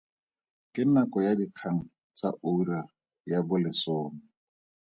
[0.73, 1.79] Ke nako ya dikgang
[2.17, 2.81] tsa ura
[3.31, 4.21] ya bolesome.